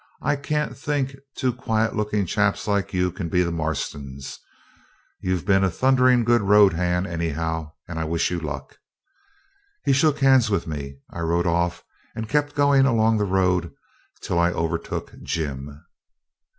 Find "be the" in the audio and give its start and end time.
3.29-3.51